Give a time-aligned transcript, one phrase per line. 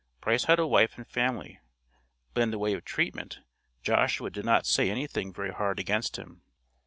[0.19, 1.59] Price had a wife and family,
[2.33, 3.41] but in the way of treatment,
[3.83, 6.41] Joshua did not say anything very hard against him.